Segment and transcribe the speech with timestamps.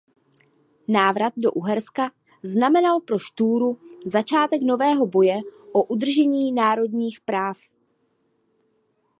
[0.87, 2.05] Návrat do Uherska
[2.53, 3.69] znamenal pro Štúra
[4.05, 5.37] začátek nového boje
[5.73, 7.57] o udržení národních práv.